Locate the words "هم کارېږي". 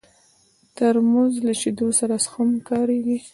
2.33-3.17